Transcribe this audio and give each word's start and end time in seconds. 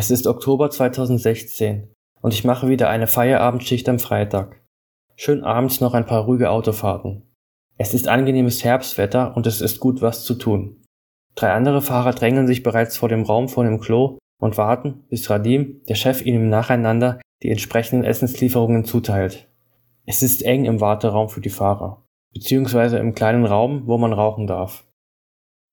Es 0.00 0.10
ist 0.10 0.26
Oktober 0.26 0.70
2016 0.70 1.92
und 2.22 2.32
ich 2.32 2.42
mache 2.42 2.68
wieder 2.70 2.88
eine 2.88 3.06
Feierabendschicht 3.06 3.86
am 3.86 3.98
Freitag. 3.98 4.62
Schön 5.14 5.44
abends 5.44 5.82
noch 5.82 5.92
ein 5.92 6.06
paar 6.06 6.24
ruhige 6.24 6.48
Autofahrten. 6.48 7.30
Es 7.76 7.92
ist 7.92 8.08
angenehmes 8.08 8.64
Herbstwetter 8.64 9.36
und 9.36 9.46
es 9.46 9.60
ist 9.60 9.78
gut 9.78 10.00
was 10.00 10.24
zu 10.24 10.36
tun. 10.36 10.82
Drei 11.34 11.52
andere 11.52 11.82
Fahrer 11.82 12.14
drängeln 12.14 12.46
sich 12.46 12.62
bereits 12.62 12.96
vor 12.96 13.10
dem 13.10 13.24
Raum 13.24 13.50
vor 13.50 13.64
dem 13.64 13.78
Klo 13.78 14.16
und 14.40 14.56
warten, 14.56 15.04
bis 15.10 15.28
Radim, 15.28 15.82
der 15.86 15.96
Chef, 15.96 16.24
ihnen 16.24 16.48
nacheinander 16.48 17.20
die 17.42 17.50
entsprechenden 17.50 18.02
Essenslieferungen 18.02 18.86
zuteilt. 18.86 19.50
Es 20.06 20.22
ist 20.22 20.42
eng 20.42 20.64
im 20.64 20.80
Warteraum 20.80 21.28
für 21.28 21.42
die 21.42 21.50
Fahrer, 21.50 22.06
beziehungsweise 22.32 22.96
im 22.96 23.14
kleinen 23.14 23.44
Raum, 23.44 23.82
wo 23.84 23.98
man 23.98 24.14
rauchen 24.14 24.46
darf. 24.46 24.86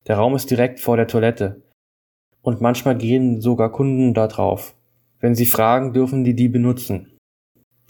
Der 0.06 0.18
Raum 0.18 0.36
ist 0.36 0.52
direkt 0.52 0.82
vor 0.82 0.98
der 0.98 1.08
Toilette 1.08 1.64
und 2.48 2.62
manchmal 2.62 2.96
gehen 2.96 3.42
sogar 3.42 3.74
Kunden 3.74 4.14
da 4.14 4.28
drauf. 4.28 4.74
Wenn 5.20 5.36
sie 5.36 5.46
fragen, 5.46 5.92
dürfen 5.92 6.24
die 6.24 6.34
die 6.34 6.48
benutzen. 6.48 7.18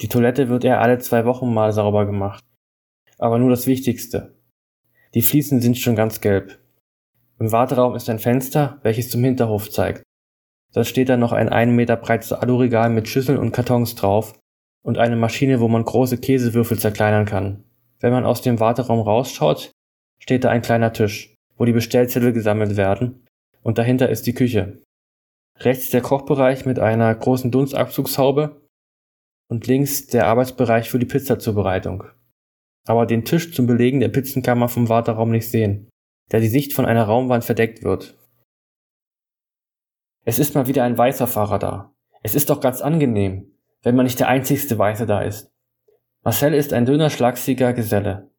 Die 0.00 0.08
Toilette 0.08 0.48
wird 0.48 0.64
eher 0.64 0.80
alle 0.80 0.98
zwei 0.98 1.24
Wochen 1.26 1.54
mal 1.54 1.70
sauber 1.70 2.06
gemacht. 2.06 2.42
Aber 3.18 3.38
nur 3.38 3.50
das 3.50 3.68
Wichtigste. 3.68 4.34
Die 5.14 5.22
Fliesen 5.22 5.60
sind 5.60 5.78
schon 5.78 5.94
ganz 5.94 6.20
gelb. 6.20 6.58
Im 7.38 7.52
Warteraum 7.52 7.94
ist 7.94 8.10
ein 8.10 8.18
Fenster, 8.18 8.80
welches 8.82 9.10
zum 9.10 9.22
Hinterhof 9.22 9.70
zeigt. 9.70 10.02
Dort 10.74 10.88
steht 10.88 11.08
dann 11.08 11.20
noch 11.20 11.30
ein 11.30 11.50
einen 11.50 11.76
Meter 11.76 11.94
breites 11.94 12.32
Aluregal 12.32 12.90
mit 12.90 13.06
Schüsseln 13.06 13.38
und 13.38 13.52
Kartons 13.52 13.94
drauf 13.94 14.34
und 14.82 14.98
eine 14.98 15.14
Maschine, 15.14 15.60
wo 15.60 15.68
man 15.68 15.84
große 15.84 16.18
Käsewürfel 16.18 16.80
zerkleinern 16.80 17.26
kann. 17.26 17.62
Wenn 18.00 18.10
man 18.10 18.26
aus 18.26 18.42
dem 18.42 18.58
Warteraum 18.58 19.02
rausschaut, 19.02 19.70
steht 20.18 20.42
da 20.42 20.48
ein 20.48 20.62
kleiner 20.62 20.92
Tisch, 20.92 21.36
wo 21.56 21.64
die 21.64 21.72
Bestellzettel 21.72 22.32
gesammelt 22.32 22.76
werden 22.76 23.22
und 23.68 23.76
dahinter 23.76 24.08
ist 24.08 24.26
die 24.26 24.32
Küche. 24.32 24.82
Rechts 25.58 25.90
der 25.90 26.00
Kochbereich 26.00 26.64
mit 26.64 26.78
einer 26.78 27.14
großen 27.14 27.50
Dunstabzugshaube 27.50 28.66
und 29.50 29.66
links 29.66 30.06
der 30.06 30.26
Arbeitsbereich 30.26 30.88
für 30.88 30.98
die 30.98 31.04
Pizzazubereitung. 31.04 32.04
Aber 32.86 33.04
den 33.04 33.26
Tisch 33.26 33.52
zum 33.52 33.66
Belegen 33.66 34.00
der 34.00 34.08
Pizzen 34.08 34.42
kann 34.42 34.58
man 34.58 34.70
vom 34.70 34.88
Warteraum 34.88 35.30
nicht 35.30 35.50
sehen, 35.50 35.90
da 36.30 36.40
die 36.40 36.48
Sicht 36.48 36.72
von 36.72 36.86
einer 36.86 37.04
Raumwand 37.04 37.44
verdeckt 37.44 37.82
wird. 37.82 38.16
Es 40.24 40.38
ist 40.38 40.54
mal 40.54 40.66
wieder 40.66 40.84
ein 40.84 40.96
weißer 40.96 41.26
Fahrer 41.26 41.58
da. 41.58 41.94
Es 42.22 42.34
ist 42.34 42.48
doch 42.48 42.62
ganz 42.62 42.80
angenehm, 42.80 43.52
wenn 43.82 43.96
man 43.96 44.06
nicht 44.06 44.18
der 44.18 44.28
einzigste 44.28 44.78
Weiße 44.78 45.04
da 45.04 45.20
ist. 45.20 45.50
Marcel 46.24 46.54
ist 46.54 46.72
ein 46.72 46.86
dünner, 46.86 47.10
schlagsiger 47.10 47.74
Geselle. 47.74 48.30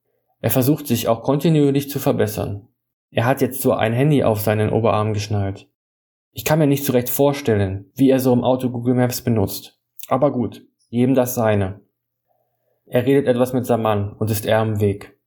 Er 0.42 0.50
versucht 0.50 0.88
sich 0.88 1.08
auch 1.08 1.22
kontinuierlich 1.22 1.88
zu 1.88 2.00
verbessern. 2.00 2.69
Er 3.12 3.26
hat 3.26 3.42
jetzt 3.42 3.62
so 3.62 3.74
ein 3.74 3.94
Handy 3.94 4.24
auf 4.24 4.40
seinen 4.40 4.70
Oberarm 4.70 5.14
geschnallt. 5.14 5.68
Ich 6.32 6.46
kann 6.46 6.60
mir 6.60 6.68
nicht 6.68 6.86
so 6.86 6.94
recht 6.94 7.10
vorstellen, 7.10 7.92
wie 7.96 8.10
er 8.10 8.20
so 8.20 8.32
im 8.34 8.44
Auto 8.44 8.70
Google 8.70 8.94
Maps 8.94 9.22
benutzt. 9.22 9.80
Aber 10.08 10.32
gut, 10.32 10.66
jedem 10.90 11.16
das 11.16 11.36
seine. 11.36 11.82
Er 12.86 13.06
redet 13.06 13.28
etwas 13.28 13.54
mit 13.54 13.66
Saman 13.66 14.14
und 14.14 14.32
ist 14.32 14.46
eher 14.46 14.60
am 14.60 14.80
Weg. 14.80 15.18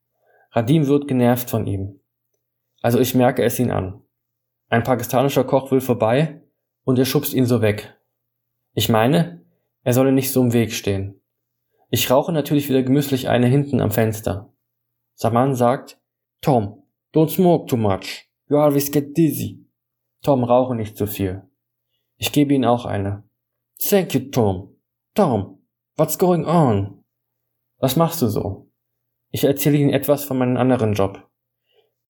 Radim 0.52 0.86
wird 0.86 1.08
genervt 1.08 1.50
von 1.50 1.66
ihm. 1.66 2.00
Also 2.82 2.98
ich 2.98 3.14
merke 3.14 3.42
es 3.42 3.58
ihn 3.58 3.70
an. 3.70 4.02
Ein 4.68 4.82
pakistanischer 4.82 5.44
Koch 5.44 5.70
will 5.70 5.80
vorbei 5.80 6.42
und 6.84 6.98
er 6.98 7.04
schubst 7.04 7.34
ihn 7.34 7.46
so 7.46 7.62
weg. 7.62 7.96
Ich 8.74 8.88
meine, 8.88 9.44
er 9.82 9.92
solle 9.92 10.12
nicht 10.12 10.32
so 10.32 10.42
im 10.42 10.52
Weg 10.52 10.72
stehen. 10.72 11.20
Ich 11.90 12.10
rauche 12.10 12.32
natürlich 12.32 12.68
wieder 12.68 12.82
gemüßlich 12.82 13.28
eine 13.28 13.46
hinten 13.46 13.80
am 13.80 13.90
Fenster. 13.90 14.52
Saman 15.14 15.54
sagt, 15.54 16.00
Tom, 16.40 16.81
don't 17.12 17.30
smoke 17.30 17.68
too 17.68 17.76
much. 17.76 18.28
You 18.48 18.58
always 18.58 18.90
get 18.90 19.16
dizzy. 19.16 19.64
Tom, 20.22 20.44
rauche 20.44 20.74
nicht 20.74 20.96
zu 20.96 21.06
viel. 21.06 21.42
Ich 22.16 22.32
gebe 22.32 22.54
ihm 22.54 22.64
auch 22.64 22.86
eine. 22.86 23.24
Thank 23.78 24.14
you, 24.14 24.20
Tom. 24.30 24.76
Tom, 25.14 25.58
what's 25.96 26.18
going 26.18 26.44
on? 26.44 27.04
Was 27.78 27.96
machst 27.96 28.22
du 28.22 28.28
so? 28.28 28.68
Ich 29.30 29.44
erzähle 29.44 29.78
ihm 29.78 29.90
etwas 29.90 30.24
von 30.24 30.38
meinem 30.38 30.56
anderen 30.56 30.92
Job. 30.92 31.28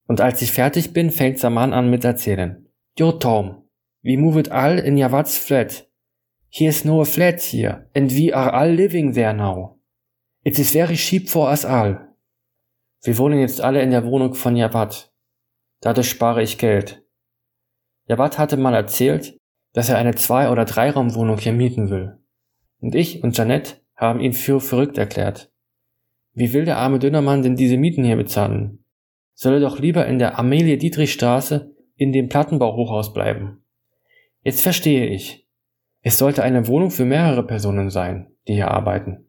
Und 0.06 0.20
als 0.20 0.42
ich 0.42 0.52
fertig 0.52 0.92
bin, 0.92 1.10
fängt 1.10 1.38
Saman 1.38 1.72
an 1.72 1.88
mit 1.88 2.04
erzählen. 2.04 2.68
Yo, 2.98 3.12
Tom, 3.12 3.62
We 4.04 4.16
move 4.16 4.36
it 4.36 4.50
all 4.50 4.78
in 4.78 4.96
Jawat's 4.96 5.38
flat. 5.38 5.86
Here's 6.50 6.84
no 6.84 7.04
flat 7.04 7.40
here, 7.40 7.86
and 7.94 8.10
we 8.10 8.32
are 8.32 8.50
all 8.52 8.68
living 8.68 9.12
there 9.12 9.32
now. 9.32 9.76
It 10.44 10.58
is 10.58 10.72
very 10.72 10.96
cheap 10.96 11.28
for 11.28 11.48
us 11.48 11.64
all. 11.64 11.96
Wir 13.02 13.18
wohnen 13.18 13.40
jetzt 13.40 13.60
alle 13.60 13.82
in 13.82 13.90
der 13.90 14.04
Wohnung 14.04 14.34
von 14.34 14.56
Jawad. 14.56 15.12
Dadurch 15.80 16.08
spare 16.08 16.42
ich 16.42 16.58
Geld. 16.58 17.04
Jawad 18.06 18.38
hatte 18.38 18.56
mal 18.56 18.74
erzählt, 18.74 19.36
dass 19.72 19.88
er 19.88 19.98
eine 19.98 20.14
Zwei- 20.14 20.50
oder 20.50 20.64
Dreiraumwohnung 20.64 21.38
hier 21.38 21.52
mieten 21.52 21.90
will. 21.90 22.18
Und 22.78 22.94
ich 22.94 23.22
und 23.24 23.36
Janette 23.36 23.80
haben 23.96 24.20
ihn 24.20 24.32
für 24.32 24.60
verrückt 24.60 24.98
erklärt. 24.98 25.52
Wie 26.34 26.52
will 26.52 26.64
der 26.64 26.78
arme 26.78 26.98
Dünnermann 26.98 27.42
denn 27.42 27.56
diese 27.56 27.76
Mieten 27.76 28.04
hier 28.04 28.16
bezahlen? 28.16 28.84
Soll 29.34 29.54
er 29.54 29.60
doch 29.60 29.78
lieber 29.78 30.06
in 30.06 30.18
der 30.18 30.38
Amelie-Dietrich-Straße 30.38 31.74
in 31.96 32.12
dem 32.12 32.28
Plattenbauhochhaus 32.28 33.12
bleiben. 33.12 33.64
Jetzt 34.42 34.62
verstehe 34.62 35.06
ich. 35.06 35.48
Es 36.00 36.18
sollte 36.18 36.42
eine 36.42 36.66
Wohnung 36.66 36.90
für 36.90 37.04
mehrere 37.04 37.46
Personen 37.46 37.90
sein, 37.90 38.34
die 38.48 38.54
hier 38.54 38.70
arbeiten. 38.70 39.28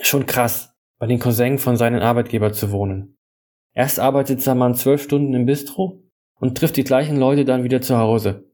Schon 0.00 0.26
krass, 0.26 0.75
bei 0.98 1.06
den 1.06 1.18
Cousins 1.18 1.62
von 1.62 1.76
seinem 1.76 2.00
Arbeitgeber 2.00 2.52
zu 2.52 2.72
wohnen. 2.72 3.16
Erst 3.74 4.00
arbeitet 4.00 4.40
Saman 4.40 4.74
zwölf 4.74 5.02
Stunden 5.02 5.34
im 5.34 5.46
Bistro 5.46 6.02
und 6.36 6.56
trifft 6.56 6.76
die 6.76 6.84
gleichen 6.84 7.16
Leute 7.16 7.44
dann 7.44 7.64
wieder 7.64 7.82
zu 7.82 7.98
Hause. 7.98 8.50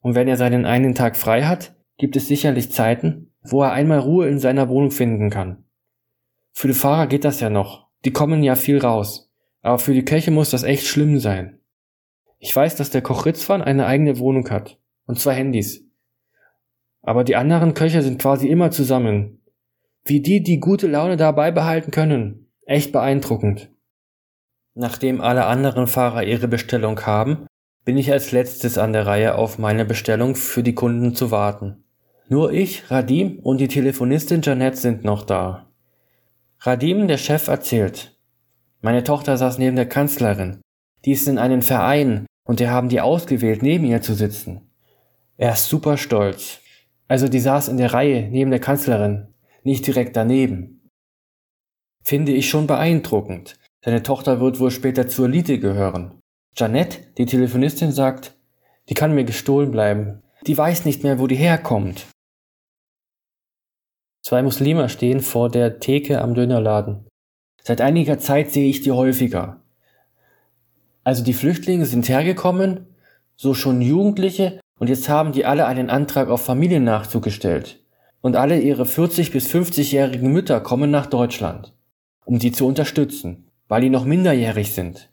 Und 0.00 0.14
wenn 0.14 0.28
er 0.28 0.36
seinen 0.36 0.64
einen 0.64 0.94
Tag 0.94 1.16
frei 1.16 1.42
hat, 1.42 1.74
gibt 1.98 2.16
es 2.16 2.28
sicherlich 2.28 2.72
Zeiten, 2.72 3.32
wo 3.42 3.62
er 3.62 3.72
einmal 3.72 3.98
Ruhe 3.98 4.28
in 4.28 4.38
seiner 4.38 4.68
Wohnung 4.68 4.90
finden 4.90 5.30
kann. 5.30 5.64
Für 6.52 6.68
die 6.68 6.74
Fahrer 6.74 7.06
geht 7.06 7.24
das 7.24 7.40
ja 7.40 7.50
noch, 7.50 7.88
die 8.04 8.12
kommen 8.12 8.42
ja 8.42 8.56
viel 8.56 8.78
raus, 8.78 9.30
aber 9.62 9.78
für 9.78 9.92
die 9.92 10.04
Köche 10.04 10.30
muss 10.30 10.50
das 10.50 10.62
echt 10.62 10.86
schlimm 10.86 11.18
sein. 11.18 11.60
Ich 12.38 12.54
weiß, 12.56 12.76
dass 12.76 12.90
der 12.90 13.02
Koch 13.02 13.26
Ritzwan 13.26 13.60
eine 13.60 13.86
eigene 13.86 14.18
Wohnung 14.18 14.48
hat 14.48 14.78
und 15.06 15.20
zwei 15.20 15.34
Handys. 15.34 15.84
Aber 17.02 17.24
die 17.24 17.36
anderen 17.36 17.74
Köche 17.74 18.02
sind 18.02 18.20
quasi 18.20 18.48
immer 18.48 18.70
zusammen. 18.70 19.39
Wie 20.04 20.20
die 20.20 20.42
die 20.42 20.60
gute 20.60 20.86
Laune 20.86 21.16
dabei 21.16 21.50
behalten 21.50 21.90
können. 21.90 22.50
Echt 22.66 22.92
beeindruckend. 22.92 23.70
Nachdem 24.74 25.20
alle 25.20 25.46
anderen 25.46 25.86
Fahrer 25.86 26.22
ihre 26.24 26.48
Bestellung 26.48 27.00
haben, 27.06 27.46
bin 27.84 27.96
ich 27.96 28.12
als 28.12 28.32
letztes 28.32 28.78
an 28.78 28.92
der 28.92 29.06
Reihe 29.06 29.34
auf 29.34 29.58
meine 29.58 29.84
Bestellung 29.84 30.34
für 30.36 30.62
die 30.62 30.74
Kunden 30.74 31.14
zu 31.14 31.30
warten. 31.30 31.84
Nur 32.28 32.52
ich, 32.52 32.90
Radim 32.90 33.40
und 33.40 33.58
die 33.58 33.68
Telefonistin 33.68 34.42
Janette 34.42 34.76
sind 34.76 35.04
noch 35.04 35.24
da. 35.24 35.66
Radim, 36.60 37.08
der 37.08 37.16
Chef, 37.16 37.48
erzählt. 37.48 38.16
Meine 38.80 39.02
Tochter 39.02 39.36
saß 39.36 39.58
neben 39.58 39.76
der 39.76 39.88
Kanzlerin. 39.88 40.60
Die 41.04 41.12
ist 41.12 41.26
in 41.26 41.38
einem 41.38 41.62
Verein, 41.62 42.26
und 42.44 42.60
die 42.60 42.68
haben 42.68 42.88
die 42.88 43.00
ausgewählt, 43.00 43.62
neben 43.62 43.84
ihr 43.84 44.02
zu 44.02 44.14
sitzen. 44.14 44.70
Er 45.36 45.52
ist 45.52 45.68
super 45.68 45.96
stolz. 45.96 46.60
Also 47.08 47.28
die 47.28 47.40
saß 47.40 47.68
in 47.68 47.78
der 47.78 47.92
Reihe 47.92 48.28
neben 48.30 48.50
der 48.50 48.60
Kanzlerin, 48.60 49.29
nicht 49.62 49.86
direkt 49.86 50.16
daneben. 50.16 50.88
Finde 52.02 52.32
ich 52.32 52.48
schon 52.48 52.66
beeindruckend. 52.66 53.56
Seine 53.84 54.02
Tochter 54.02 54.40
wird 54.40 54.60
wohl 54.60 54.70
später 54.70 55.08
zur 55.08 55.26
Elite 55.26 55.58
gehören. 55.58 56.18
Janette, 56.56 56.98
die 57.18 57.26
Telefonistin, 57.26 57.92
sagt, 57.92 58.36
die 58.88 58.94
kann 58.94 59.14
mir 59.14 59.24
gestohlen 59.24 59.70
bleiben. 59.70 60.22
Die 60.46 60.56
weiß 60.56 60.84
nicht 60.84 61.02
mehr, 61.02 61.18
wo 61.18 61.26
die 61.26 61.36
herkommt. 61.36 62.06
Zwei 64.22 64.42
Muslime 64.42 64.88
stehen 64.88 65.20
vor 65.20 65.50
der 65.50 65.80
Theke 65.80 66.20
am 66.20 66.34
Dönerladen. 66.34 67.06
Seit 67.62 67.80
einiger 67.80 68.18
Zeit 68.18 68.50
sehe 68.50 68.68
ich 68.68 68.82
die 68.82 68.92
häufiger. 68.92 69.62
Also 71.04 71.24
die 71.24 71.32
Flüchtlinge 71.32 71.86
sind 71.86 72.08
hergekommen, 72.08 72.94
so 73.36 73.54
schon 73.54 73.80
Jugendliche, 73.80 74.60
und 74.78 74.88
jetzt 74.88 75.08
haben 75.08 75.32
die 75.32 75.44
alle 75.44 75.66
einen 75.66 75.90
Antrag 75.90 76.28
auf 76.28 76.44
Familiennachzug 76.44 77.22
gestellt. 77.22 77.79
Und 78.22 78.36
alle 78.36 78.60
ihre 78.60 78.86
40 78.86 79.32
bis 79.32 79.48
50-jährigen 79.48 80.30
Mütter 80.32 80.60
kommen 80.60 80.90
nach 80.90 81.06
Deutschland, 81.06 81.72
um 82.24 82.38
die 82.38 82.52
zu 82.52 82.66
unterstützen, 82.66 83.46
weil 83.68 83.80
die 83.80 83.90
noch 83.90 84.04
minderjährig 84.04 84.74
sind. 84.74 85.10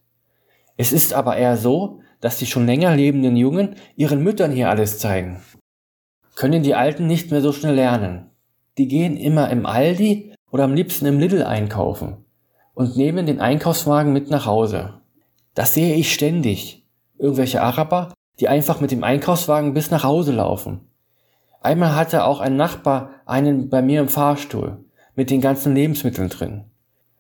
Es 0.76 0.92
ist 0.92 1.14
aber 1.14 1.38
eher 1.38 1.58
so, 1.58 2.02
dass 2.20 2.38
die 2.38 2.46
schon 2.46 2.66
länger 2.66 2.96
lebenden 2.96 3.36
Jungen 3.38 3.76
ihren 3.96 4.24
Müttern 4.24 4.52
hier 4.52 4.70
alles 4.70 5.00
zeigen. 5.00 5.42
Können 6.36 6.64
die 6.64 6.76
Alten 6.76 7.08
nicht 7.08 7.32
mehr 7.32 7.42
so 7.42 7.52
schnell 7.52 7.76
lernen. 7.76 8.30
Die 8.78 8.88
gehen 8.88 9.18
immer 9.18 9.50
im 9.50 9.66
Aldi 9.66 10.34
oder 10.52 10.66
am 10.66 10.74
liebsten 10.74 11.06
im 11.06 11.20
Lidl 11.20 11.44
einkaufen 11.44 12.26
und 12.74 12.96
nehmen 12.96 13.26
den 13.26 13.42
Einkaufswagen 13.42 14.14
mit 14.14 14.30
nach 14.30 14.46
Hause. 14.46 15.02
Das 15.56 15.74
sehe 15.74 15.96
ich 15.96 16.14
ständig. 16.14 16.86
Irgendwelche 17.18 17.64
Araber, 17.64 18.14
die 18.40 18.48
einfach 18.48 18.80
mit 18.80 18.92
dem 18.92 19.04
Einkaufswagen 19.04 19.74
bis 19.74 19.90
nach 19.90 20.04
Hause 20.04 20.32
laufen. 20.32 20.87
Einmal 21.62 21.96
hatte 21.96 22.24
auch 22.24 22.40
ein 22.40 22.56
Nachbar 22.56 23.12
einen 23.26 23.70
bei 23.70 23.82
mir 23.82 24.02
im 24.02 24.10
Fahrstuhl 24.10 24.86
mit 25.16 25.30
den 25.30 25.42
ganzen 25.42 25.74
Lebensmitteln 25.74 26.30
drin. 26.30 26.66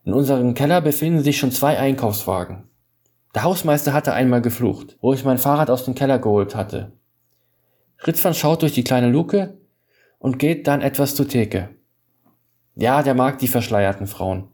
In 0.05 0.13
unserem 0.13 0.53
Keller 0.53 0.81
befinden 0.81 1.21
sich 1.21 1.37
schon 1.37 1.51
zwei 1.51 1.77
Einkaufswagen. 1.79 2.69
Der 3.35 3.43
Hausmeister 3.43 3.91
hatte 3.91 4.13
einmal 4.13 4.41
geflucht, 4.41 4.97
wo 5.01 5.13
ich 5.13 5.25
mein 5.25 5.37
Fahrrad 5.37 5.69
aus 5.69 5.83
dem 5.85 5.95
Keller 5.95 6.19
geholt 6.19 6.55
hatte. 6.55 6.93
Ritzwan 8.05 8.33
schaut 8.33 8.61
durch 8.61 8.73
die 8.73 8.83
kleine 8.83 9.09
Luke 9.09 9.57
und 10.19 10.39
geht 10.39 10.67
dann 10.67 10.81
etwas 10.81 11.15
zur 11.15 11.27
Theke. 11.27 11.69
Ja, 12.75 13.03
der 13.03 13.15
mag 13.15 13.39
die 13.39 13.47
verschleierten 13.47 14.07
Frauen. 14.07 14.49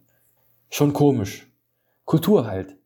Schon 0.70 0.94
komisch. 0.94 1.52
Kultur 2.06 2.48
halt. 2.48 2.78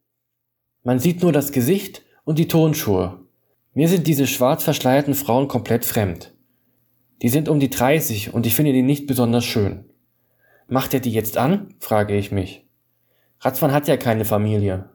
Man 0.83 0.99
sieht 0.99 1.21
nur 1.21 1.31
das 1.31 1.51
Gesicht 1.51 2.03
und 2.23 2.39
die 2.39 2.47
Tonschuhe. 2.47 3.19
Mir 3.73 3.87
sind 3.87 4.07
diese 4.07 4.25
schwarz 4.25 4.63
verschleierten 4.63 5.13
Frauen 5.13 5.47
komplett 5.47 5.85
fremd. 5.85 6.33
Die 7.21 7.29
sind 7.29 7.49
um 7.49 7.59
die 7.59 7.69
30 7.69 8.33
und 8.33 8.45
ich 8.45 8.53
finde 8.53 8.73
die 8.73 8.83
nicht 8.83 9.07
besonders 9.07 9.45
schön. 9.45 9.85
Macht 10.67 10.93
er 10.93 10.99
die 10.99 11.11
jetzt 11.11 11.37
an? 11.37 11.73
frage 11.79 12.15
ich 12.15 12.31
mich. 12.31 12.65
Ratzmann 13.39 13.71
hat 13.71 13.87
ja 13.87 13.97
keine 13.97 14.25
Familie. 14.25 14.89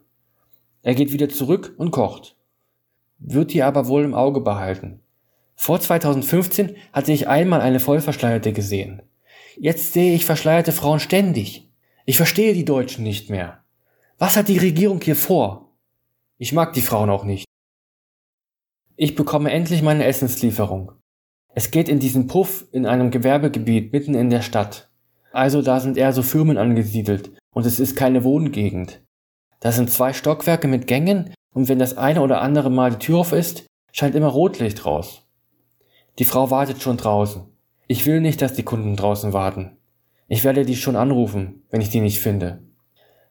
Er 0.83 0.95
geht 0.95 1.13
wieder 1.13 1.29
zurück 1.29 1.75
und 1.79 1.91
kocht. 1.91 2.37
Wird 3.19 3.53
die 3.53 3.63
aber 3.63 3.87
wohl 3.87 4.05
im 4.05 4.15
Auge 4.15 4.41
behalten. 4.41 5.01
Vor 5.55 5.81
2015 5.81 6.77
hatte 6.93 7.13
ich 7.13 7.29
einmal 7.29 7.61
eine 7.61 7.81
Vollverschleierte 7.81 8.53
gesehen. 8.53 9.03
Jetzt 9.57 9.93
sehe 9.93 10.15
ich 10.15 10.25
verschleierte 10.25 10.73
Frauen 10.73 11.01
ständig. 11.01 11.71
Ich 12.05 12.17
verstehe 12.17 12.55
die 12.55 12.65
Deutschen 12.65 13.05
nicht 13.05 13.31
mehr. 13.31 13.63
Was 14.19 14.37
hat 14.37 14.49
die 14.49 14.59
Regierung 14.59 15.01
hier 15.01 15.17
vor? 15.17 15.73
Ich 16.39 16.53
mag 16.53 16.73
die 16.73 16.83
Frauen 16.83 17.11
auch 17.11 17.25
nicht. 17.25 17.47
Ich 18.97 19.15
bekomme 19.15 19.51
endlich 19.51 19.83
meine 19.83 20.05
Essenslieferung. 20.05 20.93
Es 21.55 21.71
geht 21.71 21.89
in 21.89 21.99
diesen 21.99 22.27
Puff 22.27 22.67
in 22.73 22.87
einem 22.87 23.11
Gewerbegebiet 23.11 23.93
mitten 23.93 24.15
in 24.15 24.31
der 24.31 24.43
Stadt. 24.43 24.89
Also 25.33 25.63
da 25.63 25.81
sind 25.81 25.97
eher 25.97 26.13
so 26.13 26.23
Firmen 26.23 26.57
angesiedelt 26.57 27.33
und 27.53 27.67
es 27.67 27.79
ist 27.79 27.97
keine 27.97 28.25
Wohngegend. 28.25 29.03
Da 29.61 29.73
sind 29.73 29.91
zwei 29.91 30.13
Stockwerke 30.13 30.67
mit 30.67 30.87
Gängen 30.87 31.35
und 31.55 31.69
wenn 31.69 31.79
das 31.79 31.97
eine 31.97 32.23
oder 32.23 32.41
andere 32.41 32.71
Mal 32.71 32.93
die 32.93 32.99
Tür 32.99 33.19
auf 33.19 33.33
ist, 33.33 33.67
scheint 33.93 34.15
immer 34.15 34.29
Rotlicht 34.29 34.87
raus. 34.87 35.27
Die 36.19 36.25
Frau 36.25 36.51
wartet 36.51 36.83
schon 36.83 36.97
draußen. 36.97 37.45
Ich 37.87 38.07
will 38.07 38.21
nicht, 38.21 38.41
dass 38.41 38.55
die 38.55 38.63
Kunden 38.63 38.97
draußen 38.97 39.33
warten. 39.33 39.77
Ich 40.29 40.45
werde 40.45 40.65
die 40.65 40.77
schon 40.77 40.97
anrufen, 40.97 41.63
wenn 41.71 41.83
ich 41.83 41.91
die 41.91 42.01
nicht 42.01 42.21
finde. 42.21 42.63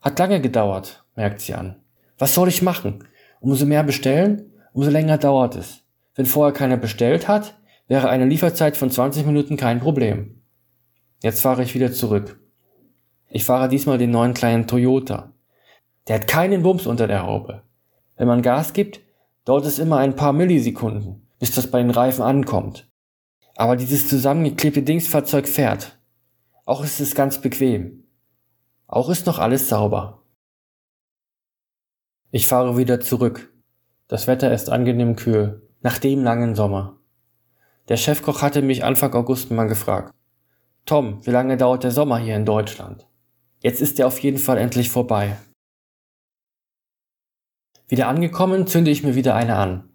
Hat 0.02 0.20
lange 0.20 0.42
gedauert, 0.42 1.04
merkt 1.16 1.42
sie 1.42 1.56
an. 1.56 1.78
Was 2.18 2.36
soll 2.36 2.48
ich 2.50 2.62
machen? 2.62 3.04
Umso 3.40 3.66
mehr 3.66 3.84
bestellen, 3.84 4.52
umso 4.74 4.92
länger 4.92 5.18
dauert 5.18 5.56
es. 5.56 5.84
Wenn 6.14 6.28
vorher 6.28 6.54
keiner 6.54 6.78
bestellt 6.78 7.28
hat, 7.28 7.56
wäre 7.92 8.08
eine 8.08 8.24
Lieferzeit 8.24 8.78
von 8.78 8.90
20 8.90 9.26
Minuten 9.26 9.58
kein 9.58 9.82
Problem. 9.82 10.42
Jetzt 11.22 11.42
fahre 11.42 11.62
ich 11.62 11.76
wieder 11.76 11.92
zurück. 11.92 12.40
Ich 13.28 13.44
fahre 13.44 13.68
diesmal 13.68 13.98
den 13.98 14.12
neuen 14.12 14.34
kleinen 14.34 14.66
Toyota. 14.66 15.34
Der 16.08 16.16
hat 16.16 16.26
keinen 16.26 16.64
Bums 16.64 16.88
unter 16.88 17.08
der 17.08 17.24
Haube. 17.24 17.64
Wenn 18.16 18.30
man 18.30 18.44
Gas 18.44 18.72
gibt, 18.72 19.02
dauert 19.44 19.66
es 19.66 19.78
immer 19.78 19.98
ein 19.98 20.16
paar 20.16 20.32
Millisekunden, 20.32 21.28
bis 21.38 21.54
das 21.54 21.70
bei 21.70 21.80
den 21.82 21.92
Reifen 21.92 22.22
ankommt. 22.22 22.90
Aber 23.58 23.76
dieses 23.76 24.08
zusammengeklebte 24.08 24.84
Dingsfahrzeug 24.84 25.46
fährt. 25.46 26.00
Auch 26.64 26.86
ist 26.86 27.02
es 27.02 27.14
ganz 27.14 27.42
bequem. 27.42 28.06
Auch 28.88 29.10
ist 29.10 29.26
noch 29.26 29.38
alles 29.38 29.68
sauber. 29.68 30.24
Ich 32.30 32.48
fahre 32.48 32.78
wieder 32.78 33.02
zurück. 33.02 33.54
Das 34.08 34.28
Wetter 34.28 34.54
ist 34.54 34.70
angenehm 34.70 35.18
kühl, 35.18 35.68
nach 35.82 35.98
dem 35.98 36.24
langen 36.24 36.56
Sommer. 36.56 37.01
Der 37.88 37.98
Chefkoch 37.98 38.42
hatte 38.42 38.62
mich 38.62 38.84
Anfang 38.84 39.14
August 39.14 39.52
mal 39.52 39.68
gefragt. 39.68 40.14
Tom, 40.86 41.26
wie 41.26 41.32
lange 41.32 41.58
dauert 41.58 41.84
der 41.84 41.92
Sommer 41.92 42.18
hier 42.18 42.36
in 42.36 42.46
Deutschland? 42.46 43.08
Jetzt 43.60 43.82
ist 43.82 44.00
er 44.00 44.08
auf 44.08 44.20
jeden 44.20 44.38
Fall 44.38 44.58
endlich 44.58 44.90
vorbei. 44.90 45.38
Wieder 47.88 48.08
angekommen, 48.08 48.68
zünde 48.68 48.90
ich 48.90 49.04
mir 49.04 49.16
wieder 49.16 49.36
eine 49.36 49.58
an. 49.58 49.90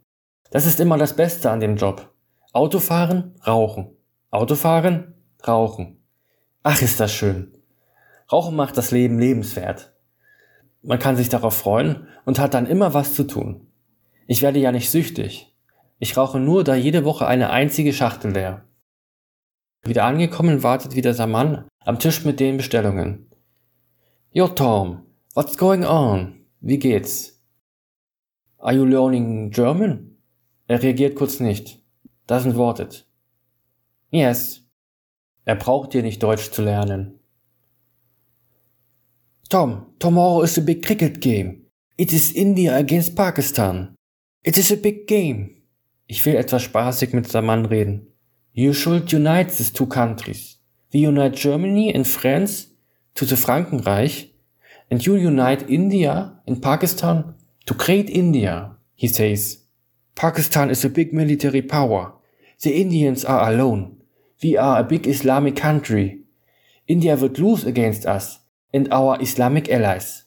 Das 0.50 0.66
ist 0.66 0.80
immer 0.80 0.98
das 0.98 1.16
Beste 1.16 1.50
an 1.50 1.60
dem 1.60 1.76
Job. 1.76 2.12
Autofahren, 2.52 3.34
rauchen. 3.46 3.96
Autofahren, 4.30 5.14
rauchen. 5.46 6.04
Ach, 6.62 6.80
ist 6.82 7.00
das 7.00 7.12
schön. 7.12 7.52
Rauchen 8.30 8.56
macht 8.56 8.76
das 8.76 8.90
Leben 8.90 9.18
lebenswert. 9.18 9.94
Man 10.82 10.98
kann 10.98 11.16
sich 11.16 11.28
darauf 11.28 11.56
freuen 11.56 12.06
und 12.24 12.38
hat 12.38 12.54
dann 12.54 12.66
immer 12.66 12.94
was 12.94 13.14
zu 13.14 13.24
tun. 13.24 13.66
Ich 14.26 14.42
werde 14.42 14.58
ja 14.58 14.72
nicht 14.72 14.90
süchtig. 14.90 15.55
Ich 15.98 16.16
rauche 16.16 16.38
nur 16.38 16.64
da 16.64 16.75
jede 16.75 17.04
Woche 17.04 17.26
eine 17.26 17.50
einzige 17.50 17.93
Schachtel 17.93 18.32
leer. 18.32 18.66
Wieder 19.84 20.04
angekommen 20.04 20.62
wartet 20.62 20.94
wieder 20.94 21.14
der 21.14 21.26
Mann 21.26 21.69
am 21.84 21.98
Tisch 21.98 22.25
mit 22.25 22.40
den 22.40 22.56
Bestellungen. 22.56 23.31
Yo 24.32 24.48
Tom, 24.48 25.06
what's 25.34 25.56
going 25.56 25.84
on? 25.84 26.44
Wie 26.60 26.78
geht's? 26.78 27.40
Are 28.58 28.75
you 28.75 28.84
learning 28.84 29.50
German? 29.50 30.19
Er 30.66 30.82
reagiert 30.82 31.14
kurz 31.14 31.40
nicht. 31.40 31.81
Doesn't 32.28 32.56
want 32.56 32.81
it. 32.81 33.06
Yes. 34.10 34.62
Er 35.44 35.54
braucht 35.54 35.94
dir 35.94 36.02
nicht 36.02 36.22
Deutsch 36.22 36.50
zu 36.50 36.62
lernen. 36.62 37.20
Tom, 39.49 39.87
tomorrow 40.00 40.42
is 40.42 40.58
a 40.58 40.60
big 40.60 40.84
cricket 40.84 41.20
game. 41.20 41.66
It 41.96 42.12
is 42.12 42.32
India 42.32 42.76
against 42.76 43.14
Pakistan. 43.14 43.94
It 44.42 44.58
is 44.58 44.72
a 44.72 44.76
big 44.76 45.06
game. 45.06 45.55
Ich 46.06 46.24
will 46.24 46.36
etwas 46.36 46.62
spaßig 46.62 47.12
mit 47.14 47.28
Saman 47.28 47.66
reden. 47.66 48.12
You 48.52 48.72
should 48.72 49.12
unite 49.12 49.50
these 49.56 49.72
two 49.72 49.86
countries. 49.86 50.58
We 50.92 51.00
unite 51.00 51.36
Germany 51.36 51.92
and 51.94 52.06
France 52.06 52.68
to 53.14 53.24
the 53.24 53.36
Frankenreich, 53.36 54.32
and 54.88 55.04
you 55.04 55.16
unite 55.16 55.68
India 55.68 56.40
and 56.46 56.62
Pakistan 56.62 57.34
to 57.66 57.74
create 57.74 58.08
India, 58.08 58.78
he 58.94 59.08
says. 59.08 59.66
Pakistan 60.14 60.70
is 60.70 60.84
a 60.84 60.88
big 60.88 61.12
military 61.12 61.60
power. 61.60 62.14
The 62.62 62.80
Indians 62.80 63.24
are 63.24 63.50
alone. 63.50 63.96
We 64.42 64.56
are 64.56 64.78
a 64.78 64.84
big 64.84 65.06
Islamic 65.06 65.56
country. 65.56 66.24
India 66.86 67.16
would 67.16 67.38
lose 67.38 67.66
against 67.66 68.06
us 68.06 68.38
and 68.72 68.88
our 68.92 69.20
Islamic 69.20 69.68
allies. 69.68 70.26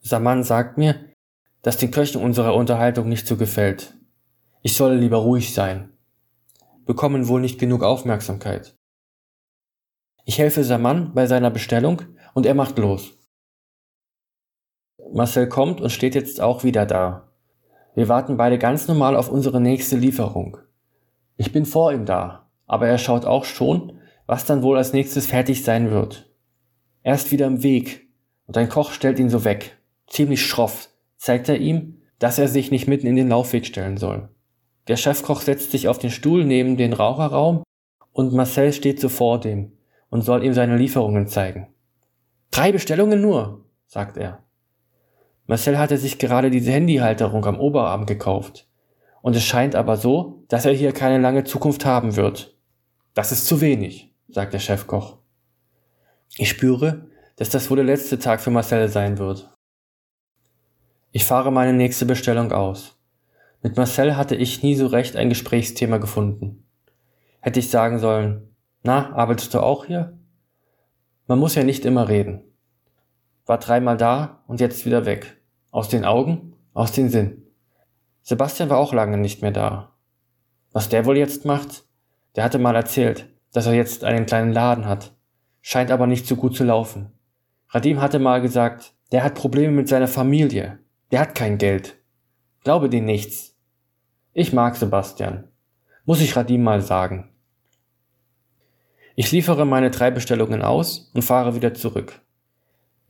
Saman 0.00 0.44
sagt 0.44 0.76
mir, 0.76 1.08
dass 1.62 1.78
den 1.78 1.90
Köchen 1.90 2.20
unsere 2.20 2.52
Unterhaltung 2.52 3.08
nicht 3.08 3.26
so 3.26 3.36
gefällt. 3.36 3.94
Ich 4.62 4.74
solle 4.74 4.96
lieber 4.96 5.18
ruhig 5.18 5.52
sein 5.52 5.92
bekommen 6.84 7.28
wohl 7.28 7.40
nicht 7.40 7.58
genug 7.58 7.82
Aufmerksamkeit. 7.82 8.76
Ich 10.24 10.38
helfe 10.38 10.64
Saman 10.64 11.14
bei 11.14 11.26
seiner 11.26 11.50
Bestellung 11.50 12.02
und 12.34 12.46
er 12.46 12.54
macht 12.54 12.78
los. 12.78 13.18
Marcel 15.12 15.48
kommt 15.48 15.80
und 15.80 15.90
steht 15.90 16.14
jetzt 16.14 16.40
auch 16.40 16.64
wieder 16.64 16.86
da. 16.86 17.32
Wir 17.94 18.08
warten 18.08 18.36
beide 18.36 18.58
ganz 18.58 18.88
normal 18.88 19.16
auf 19.16 19.28
unsere 19.28 19.60
nächste 19.60 19.96
Lieferung. 19.96 20.58
Ich 21.36 21.52
bin 21.52 21.66
vor 21.66 21.92
ihm 21.92 22.06
da, 22.06 22.50
aber 22.66 22.88
er 22.88 22.98
schaut 22.98 23.24
auch 23.24 23.44
schon, 23.44 23.98
was 24.26 24.46
dann 24.46 24.62
wohl 24.62 24.78
als 24.78 24.92
nächstes 24.92 25.26
fertig 25.26 25.64
sein 25.64 25.90
wird. 25.90 26.30
Er 27.02 27.14
ist 27.14 27.32
wieder 27.32 27.46
im 27.46 27.62
Weg 27.62 28.08
und 28.46 28.56
ein 28.56 28.68
Koch 28.68 28.92
stellt 28.92 29.18
ihn 29.18 29.28
so 29.28 29.44
weg. 29.44 29.78
Ziemlich 30.06 30.46
schroff 30.46 30.88
zeigt 31.16 31.48
er 31.48 31.58
ihm, 31.58 31.98
dass 32.18 32.38
er 32.38 32.48
sich 32.48 32.70
nicht 32.70 32.86
mitten 32.86 33.06
in 33.06 33.16
den 33.16 33.28
Laufweg 33.28 33.66
stellen 33.66 33.96
soll. 33.96 34.28
Der 34.88 34.96
Chefkoch 34.96 35.40
setzt 35.40 35.70
sich 35.70 35.88
auf 35.88 35.98
den 35.98 36.10
Stuhl 36.10 36.44
neben 36.44 36.76
den 36.76 36.92
Raucherraum 36.92 37.62
und 38.12 38.32
Marcel 38.32 38.72
steht 38.72 39.00
so 39.00 39.08
vor 39.08 39.40
dem 39.40 39.72
und 40.10 40.22
soll 40.22 40.44
ihm 40.44 40.54
seine 40.54 40.76
Lieferungen 40.76 41.28
zeigen. 41.28 41.68
Drei 42.50 42.72
Bestellungen 42.72 43.20
nur, 43.20 43.64
sagt 43.86 44.16
er. 44.16 44.42
Marcel 45.46 45.78
hatte 45.78 45.98
sich 45.98 46.18
gerade 46.18 46.50
diese 46.50 46.72
Handyhalterung 46.72 47.44
am 47.46 47.58
Oberarm 47.58 48.06
gekauft. 48.06 48.68
Und 49.22 49.36
es 49.36 49.44
scheint 49.44 49.74
aber 49.74 49.96
so, 49.96 50.44
dass 50.48 50.66
er 50.66 50.72
hier 50.72 50.92
keine 50.92 51.18
lange 51.18 51.44
Zukunft 51.44 51.84
haben 51.84 52.16
wird. 52.16 52.56
Das 53.14 53.32
ist 53.32 53.46
zu 53.46 53.60
wenig, 53.60 54.12
sagt 54.28 54.52
der 54.52 54.58
Chefkoch. 54.58 55.18
Ich 56.36 56.48
spüre, 56.48 57.06
dass 57.36 57.50
das 57.50 57.70
wohl 57.70 57.76
der 57.76 57.86
letzte 57.86 58.18
Tag 58.18 58.40
für 58.40 58.50
Marcel 58.50 58.88
sein 58.88 59.18
wird. 59.18 59.50
Ich 61.12 61.24
fahre 61.24 61.52
meine 61.52 61.72
nächste 61.72 62.06
Bestellung 62.06 62.52
aus. 62.52 62.98
Mit 63.62 63.76
Marcel 63.76 64.16
hatte 64.16 64.34
ich 64.34 64.62
nie 64.62 64.74
so 64.74 64.88
recht 64.88 65.14
ein 65.14 65.28
Gesprächsthema 65.28 65.98
gefunden. 65.98 66.66
Hätte 67.40 67.60
ich 67.60 67.70
sagen 67.70 68.00
sollen, 68.00 68.56
na, 68.82 69.12
arbeitest 69.12 69.54
du 69.54 69.60
auch 69.60 69.84
hier? 69.84 70.18
Man 71.28 71.38
muss 71.38 71.54
ja 71.54 71.62
nicht 71.62 71.84
immer 71.84 72.08
reden. 72.08 72.42
War 73.46 73.58
dreimal 73.58 73.96
da 73.96 74.42
und 74.48 74.60
jetzt 74.60 74.84
wieder 74.84 75.06
weg. 75.06 75.40
Aus 75.70 75.88
den 75.88 76.04
Augen, 76.04 76.54
aus 76.74 76.90
den 76.90 77.08
Sinn. 77.08 77.46
Sebastian 78.22 78.68
war 78.68 78.78
auch 78.78 78.92
lange 78.92 79.16
nicht 79.16 79.42
mehr 79.42 79.52
da. 79.52 79.92
Was 80.72 80.88
der 80.88 81.06
wohl 81.06 81.16
jetzt 81.16 81.44
macht? 81.44 81.84
Der 82.34 82.42
hatte 82.44 82.58
mal 82.58 82.74
erzählt, 82.74 83.28
dass 83.52 83.66
er 83.66 83.74
jetzt 83.74 84.02
einen 84.02 84.26
kleinen 84.26 84.52
Laden 84.52 84.86
hat. 84.86 85.14
Scheint 85.60 85.92
aber 85.92 86.08
nicht 86.08 86.26
so 86.26 86.34
gut 86.34 86.56
zu 86.56 86.64
laufen. 86.64 87.12
Radim 87.68 88.00
hatte 88.00 88.18
mal 88.18 88.40
gesagt, 88.40 88.94
der 89.12 89.22
hat 89.22 89.34
Probleme 89.34 89.72
mit 89.72 89.88
seiner 89.88 90.08
Familie. 90.08 90.80
Der 91.12 91.20
hat 91.20 91.34
kein 91.34 91.58
Geld. 91.58 91.96
Glaube 92.64 92.88
dir 92.88 93.02
nichts. 93.02 93.51
Ich 94.34 94.54
mag 94.54 94.76
Sebastian. 94.76 95.44
Muss 96.06 96.22
ich 96.22 96.34
Radim 96.34 96.62
mal 96.62 96.80
sagen. 96.80 97.28
Ich 99.14 99.30
liefere 99.30 99.66
meine 99.66 99.90
drei 99.90 100.10
Bestellungen 100.10 100.62
aus 100.62 101.10
und 101.12 101.20
fahre 101.20 101.54
wieder 101.54 101.74
zurück. 101.74 102.18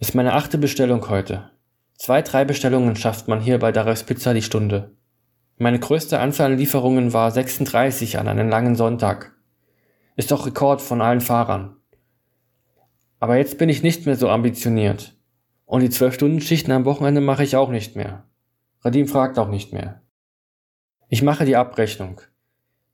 Ist 0.00 0.16
meine 0.16 0.32
achte 0.32 0.58
Bestellung 0.58 1.08
heute. 1.08 1.48
Zwei, 1.94 2.22
drei 2.22 2.44
Bestellungen 2.44 2.96
schafft 2.96 3.28
man 3.28 3.38
hier 3.40 3.60
bei 3.60 3.70
Darius 3.70 4.02
Pizza 4.02 4.34
die 4.34 4.42
Stunde. 4.42 4.96
Meine 5.58 5.78
größte 5.78 6.18
Anzahl 6.18 6.50
an 6.50 6.58
Lieferungen 6.58 7.12
war 7.12 7.30
36 7.30 8.18
an 8.18 8.26
einem 8.26 8.48
langen 8.48 8.74
Sonntag. 8.74 9.32
Ist 10.16 10.32
doch 10.32 10.44
Rekord 10.44 10.82
von 10.82 11.00
allen 11.00 11.20
Fahrern. 11.20 11.76
Aber 13.20 13.36
jetzt 13.36 13.58
bin 13.58 13.68
ich 13.68 13.84
nicht 13.84 14.06
mehr 14.06 14.16
so 14.16 14.28
ambitioniert. 14.28 15.14
Und 15.66 15.82
die 15.82 15.88
12-Stunden-Schichten 15.88 16.72
am 16.72 16.84
Wochenende 16.84 17.20
mache 17.20 17.44
ich 17.44 17.54
auch 17.54 17.70
nicht 17.70 17.94
mehr. 17.94 18.24
Radim 18.80 19.06
fragt 19.06 19.38
auch 19.38 19.48
nicht 19.48 19.72
mehr. 19.72 20.01
Ich 21.12 21.21
mache 21.21 21.45
die 21.45 21.57
Abrechnung. 21.57 22.23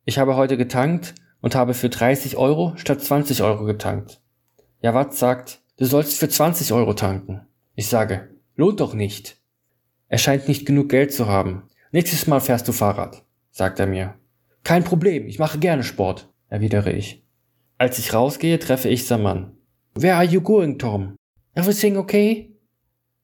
Ich 0.04 0.18
habe 0.18 0.34
heute 0.34 0.56
getankt 0.56 1.14
und 1.40 1.54
habe 1.54 1.72
für 1.72 1.88
30 1.88 2.36
Euro 2.36 2.72
statt 2.74 3.00
20 3.00 3.44
Euro 3.44 3.62
getankt. 3.64 4.20
Jawad 4.82 5.14
sagt, 5.14 5.60
du 5.76 5.84
sollst 5.84 6.18
für 6.18 6.28
20 6.28 6.72
Euro 6.72 6.94
tanken. 6.94 7.46
Ich 7.76 7.86
sage, 7.86 8.28
lohnt 8.56 8.80
doch 8.80 8.92
nicht. 8.92 9.36
Er 10.08 10.18
scheint 10.18 10.48
nicht 10.48 10.66
genug 10.66 10.88
Geld 10.88 11.14
zu 11.14 11.28
haben. 11.28 11.68
Nächstes 11.92 12.26
Mal 12.26 12.40
fährst 12.40 12.66
du 12.66 12.72
Fahrrad, 12.72 13.22
sagt 13.52 13.78
er 13.78 13.86
mir. 13.86 14.14
Kein 14.64 14.82
Problem, 14.82 15.28
ich 15.28 15.38
mache 15.38 15.60
gerne 15.60 15.84
Sport, 15.84 16.28
erwidere 16.48 16.90
ich. 16.90 17.24
Als 17.76 18.00
ich 18.00 18.12
rausgehe, 18.12 18.58
treffe 18.58 18.88
ich 18.88 19.06
Saman. 19.06 19.56
Where 19.94 20.16
are 20.16 20.24
you 20.24 20.40
going, 20.40 20.80
Tom? 20.80 21.14
Everything 21.54 21.96
okay? 21.96 22.52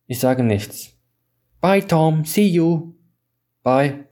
Ich 0.07 0.21
sage 0.21 0.45
nichts. 0.45 0.97
Bye, 1.61 1.85
Tom. 1.85 2.25
See 2.25 2.47
you. 2.47 2.95
Bye. 3.65 4.05